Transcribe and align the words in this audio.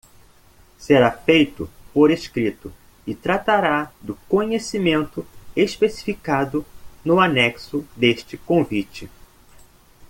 Será 0.79 1.11
feito 1.11 1.69
por 1.93 2.09
escrito 2.09 2.73
e 3.05 3.13
tratará 3.13 3.91
do 4.01 4.15
conhecimento 4.27 5.23
especificado 5.55 6.65
no 7.05 7.19
anexo 7.19 7.85
deste 7.95 8.35
convite. 8.35 9.07